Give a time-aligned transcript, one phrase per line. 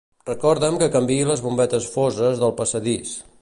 [0.27, 3.15] Recorda'm que canviï les bombetes foses del passadís